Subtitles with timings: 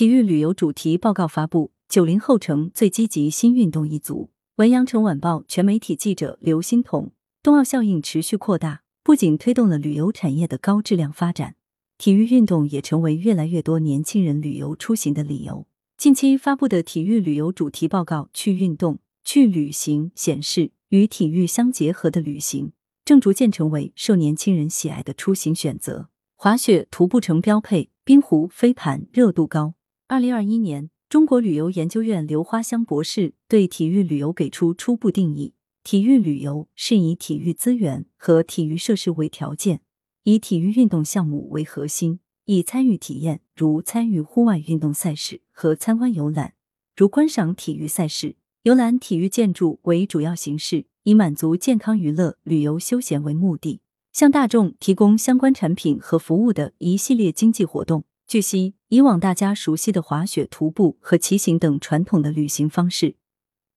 [0.00, 4.30] 体育旅游主题报告发布，九零后成最积极新运动一族。
[4.56, 7.12] 文阳城晚报全媒体记者刘欣彤。
[7.42, 11.56] 冬奥效应持续扩大，不仅推动了旅游产业的高质量发展，
[11.98, 15.66] 体育运动也成为越来越多年轻人旅游出行的理由。
[15.98, 22.72] 近期发布的体育旅游主题报告《去运动，去旅行》显示，与体育相结合的旅行
[23.04, 26.08] 正逐渐成为受年轻人喜爱的出行选择。
[26.36, 29.74] 滑雪、徒步成标配，冰壶、飞盘热度高。
[30.10, 35.54] 二零二一年，中国旅游研究院刘花香博士对体育旅游给出初步定义：
[35.84, 39.82] 体育旅游是以体育资源和体育设施为条件，
[40.24, 46.54] 以体育运动项目为核心，以参与体验如参与户外运动赛事和参观游览
[46.96, 53.80] 如观赏体育赛事、游览体育建筑为主要形式，以满足健康娱乐、旅游休闲为目的，
[54.12, 58.02] 向大众提供相关产品和服务的一系列经济活动。
[58.30, 63.16] 据悉，以往大家熟悉的滑雪、徒步和骑行等传统的旅行方式，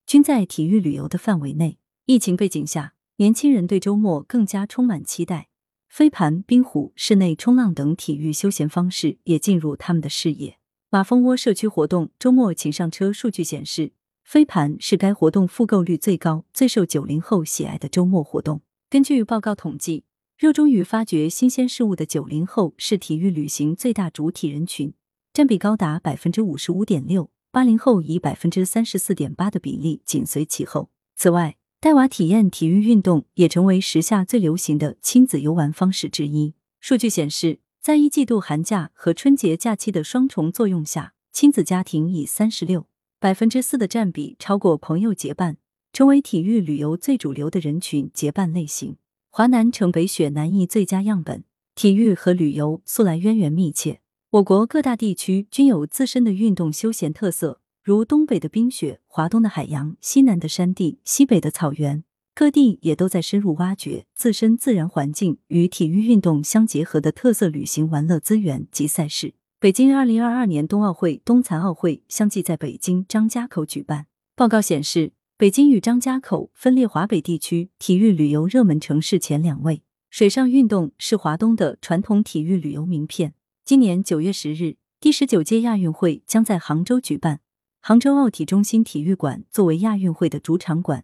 [0.05, 1.79] 均在体育旅游的范围内。
[2.05, 5.49] 疫情背景下，年轻人对周末更加充满期待，
[5.89, 10.59] 飞盘、冰壶、室内冲浪等体育休闲方式也进入他们的视野。
[10.91, 18.61] 马蜂窝社区活动周末请上车数据显示，飞盘是该活动复购率最高、最受九零后喜爱的周末活动。
[18.87, 20.03] 根据报告统计。
[20.43, 24.93] 热衷于发掘新鲜事物的九零后是体育旅行最大主体人群，
[25.31, 27.31] 占比高达百分之五十五点六。
[27.49, 30.89] 八零后以百分之三十四点八的比例紧随其后。
[31.15, 36.55] 此外，带娃体验体育运动也成为时下最流行的亲子游玩方式之一。
[36.81, 45.55] 数据显示，在一季度寒假和春节假期的双重作用下，亲子家庭以三十六百分之四的占比超过朋友结伴，
[45.93, 48.97] 成为体育旅游最主流的人群结伴类型。
[49.35, 53.99] 华南城北雪南翼最佳样本，体育和旅游素来渊源密切。
[54.29, 62.03] 我国各大地区均有自身的运动休闲特色，如东北的冰雪、华东的海洋、西南的山地、西北的草原，
[62.35, 69.33] 各地也都在深入挖掘自身自然环境与体育运动相结合的特色旅行玩乐资源及赛事。
[69.59, 74.05] 北京二零二二年冬奥会、冬残奥会相继在北京张家口举办。
[74.35, 75.13] 报告显示。
[75.43, 79.83] 北京与张家口分列华北地区体育旅游热门城市前两位。
[80.09, 83.33] 水上运动是华东的传统体育旅游名片。
[83.65, 87.41] 今年九月十日，第十九届亚运会将在杭州举办。
[87.81, 91.03] 杭州奥体中心体育馆作为亚运会的主场馆，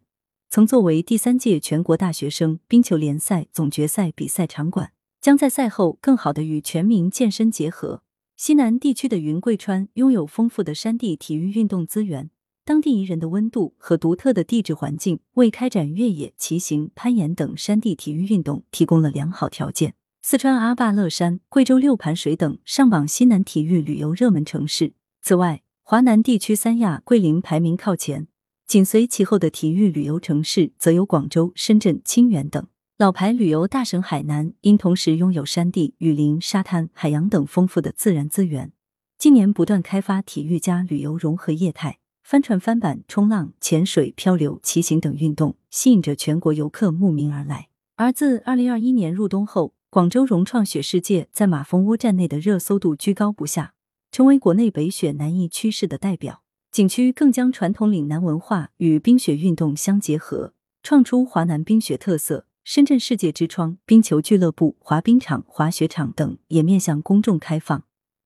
[0.50, 8.04] 曾作为第三届全国大学生冰球联赛总决赛比赛场馆，将在赛后更好的与全民健身结合。
[8.38, 12.30] 西南地区的云贵川拥有丰富的山地体育运动资源。
[12.69, 19.96] 当地宜人的温度和独特的地质环境，为开展越野、骑行、攀岩等山地体育运动提供了良好条件。
[20.22, 24.94] 四川阿坝乐山、贵州六盘水等上榜西南体育旅游热门城市。
[25.24, 28.28] 此外，华南地区三亚、桂林排名靠前，
[28.68, 32.68] 紧随其后的体育旅游城市则有广州、深圳、清远等。
[33.00, 38.72] 老牌旅游大省海南，因同时拥有山地、雨林、沙滩、海洋等丰富的自然资源，
[39.18, 41.97] 近年不断开发体育加旅游融合业态。
[42.29, 47.69] 帆船、帆板、冲浪、潜水、漂流、骑行等运动吸引着全国游客慕名而来。
[47.95, 53.73] 而自二零二一年入冬后，广州融创雪世界在马蜂窝站内的热搜度居高不下，
[54.12, 56.44] 成为国内北雪南移趋势的代表。
[56.72, 60.53] 景区更将传统岭南文化与冰雪运动相结合，
[60.84, 62.46] 创出华南冰雪特色。
[62.63, 67.85] 深圳世界之窗冰球俱乐部、滑冰场、滑雪场等也面向公众开放，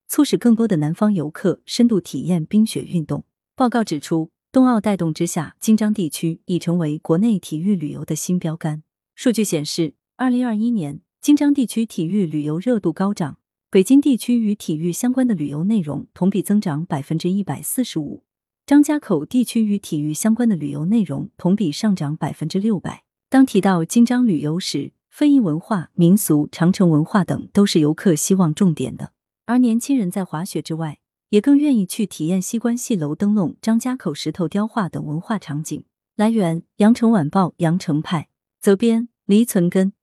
[0.10, 3.24] 促使更多的南方游客深度体验冰雪运动。
[3.56, 8.82] 报告指出，冬奥带动之下，京张地区已成为国内体育旅游的新标杆。
[9.14, 13.38] 数据显示，二零二一年京张地区体育旅游热度高涨，
[13.70, 18.24] 北京地区与体育相关的旅游内容同比增长百分之一百四十五，
[18.66, 23.04] 张家口地区与体育相关的旅游内容同比上涨百分之六百。
[23.30, 29.12] 当提到京张旅游时，非遗文化、民俗、长城文化等都是游客希望重点的。
[29.46, 30.98] 而年轻人在滑雪之外，
[31.34, 35.84] 也更愿意去体验西关戏楼灯笼、张家口石头雕画等文化场景。
[36.16, 38.30] 来源：羊城晚报羊城派，
[38.62, 39.94] 责编：黎存根。